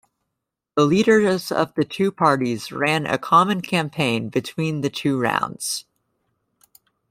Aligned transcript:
The 0.75 0.83
leaders 0.83 1.51
of 1.51 1.75
the 1.75 1.83
two 1.85 2.11
parties 2.11 2.71
ran 2.71 3.05
a 3.05 3.19
common 3.19 3.61
campaign 3.61 4.29
between 4.29 4.81
the 4.81 4.89
two 4.89 5.19
rounds. 5.21 5.85